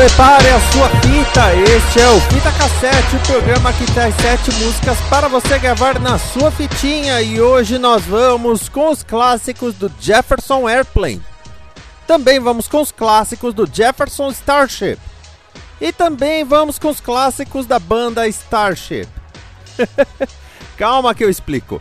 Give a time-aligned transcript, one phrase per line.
[0.00, 4.98] Prepare a sua fita, este é o Fita Cassete, o programa que traz sete músicas
[5.10, 10.66] para você gravar na sua fitinha e hoje nós vamos com os clássicos do Jefferson
[10.66, 11.20] Airplane.
[12.06, 14.98] Também vamos com os clássicos do Jefferson Starship.
[15.78, 19.06] E também vamos com os clássicos da banda Starship.
[20.78, 21.78] Calma que eu explico.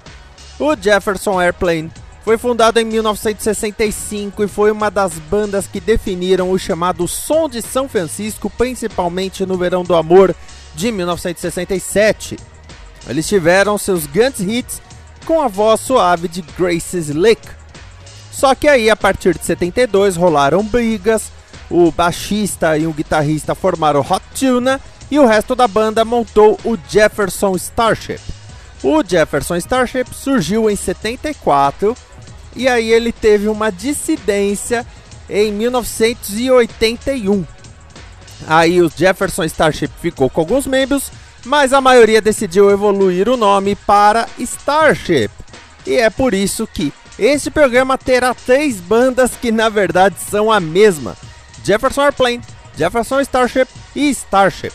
[0.60, 1.90] O Jefferson Airplane
[2.30, 7.60] foi fundado em 1965 e foi uma das bandas que definiram o chamado som de
[7.60, 10.36] São Francisco, principalmente no Verão do Amor
[10.76, 12.38] de 1967.
[13.08, 14.80] Eles tiveram seus grandes hits
[15.26, 17.42] com a voz suave de Grace Slick.
[18.32, 21.32] Só que aí, a partir de 72, rolaram brigas,
[21.68, 26.78] o baixista e o guitarrista formaram Hot Tuna e o resto da banda montou o
[26.88, 28.22] Jefferson Starship.
[28.84, 31.98] O Jefferson Starship surgiu em 74
[32.56, 34.86] e aí ele teve uma dissidência
[35.30, 37.46] em 1981.
[38.48, 41.12] Aí o Jefferson Starship ficou com alguns membros,
[41.46, 45.30] mas a maioria decidiu evoluir o nome para Starship.
[45.86, 50.60] E é por isso que este programa terá três bandas que na verdade são a
[50.60, 51.18] mesma:
[51.64, 52.42] Jefferson Airplane,
[52.78, 54.74] Jefferson Starship e Starship.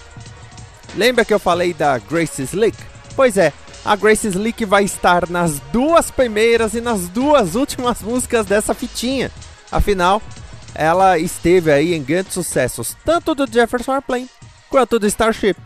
[0.94, 2.76] Lembra que eu falei da Grace Slick?
[3.16, 3.52] Pois é,
[3.84, 9.30] a Grace Slick vai estar nas duas primeiras e nas duas últimas músicas dessa fitinha.
[9.70, 10.22] Afinal,
[10.74, 14.28] ela esteve aí em grandes sucessos, tanto do Jefferson Airplane
[14.70, 15.56] quanto do Starship.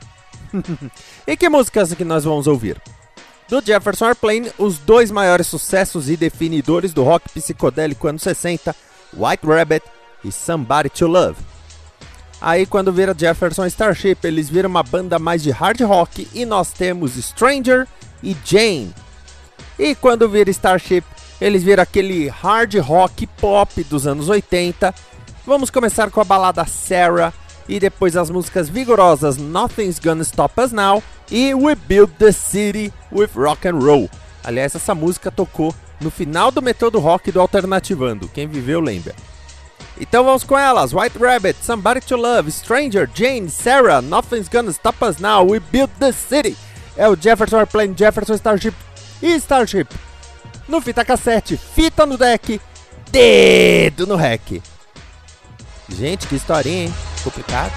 [1.27, 2.81] e que músicas que nós vamos ouvir?
[3.49, 8.75] Do Jefferson Airplane, os dois maiores sucessos e definidores do rock psicodélico anos 60,
[9.15, 9.87] White Rabbit
[10.25, 11.39] e Somebody to Love.
[12.41, 16.73] Aí quando vira Jefferson Starship, eles viram uma banda mais de hard rock e nós
[16.73, 17.87] temos Stranger
[18.23, 18.95] e Jane.
[19.79, 21.05] E quando vira Starship,
[21.41, 24.95] eles viram aquele hard rock pop dos anos 80.
[25.47, 27.33] Vamos começar com a balada Sarah
[27.69, 32.93] e depois as músicas vigorosas Nothing's Gonna Stop Us Now e We Build the City
[33.13, 34.11] with Rock and Roll.
[34.43, 38.29] Aliás, essa música tocou no final do Metrô do Rock do Alternativando.
[38.29, 39.15] Quem viveu lembra.
[40.01, 45.05] Então vamos com elas: White Rabbit, Somebody to Love, Stranger, Jane, Sarah, Nothing's Gonna Stop
[45.05, 46.57] Us Now, We Build the City
[46.99, 48.75] é o Jefferson Airplane, Jefferson Starship
[49.23, 49.87] e Starship.
[50.69, 52.61] No fita cassete, fita no deck,
[53.11, 54.61] dedo no rec.
[55.89, 56.95] Gente, que historinha, hein?
[57.25, 57.73] Complicado.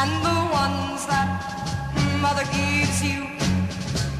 [0.00, 1.28] and the ones that
[2.22, 3.26] mother gives you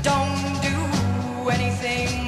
[0.03, 2.28] don't do anything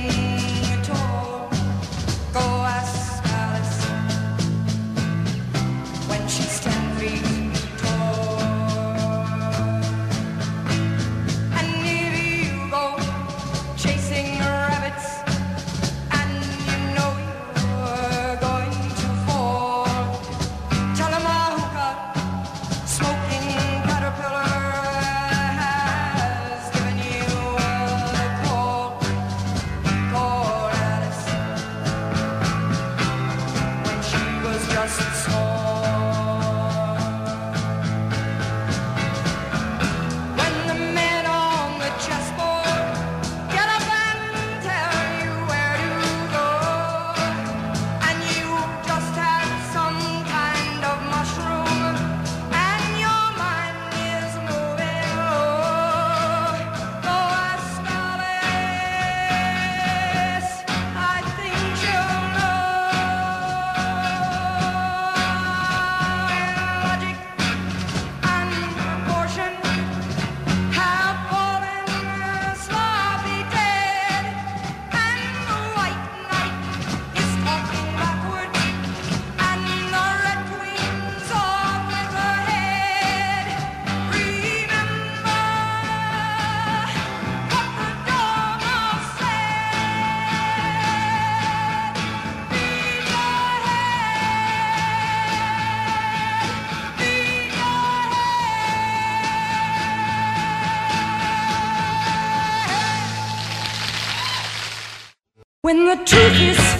[106.07, 106.80] truth is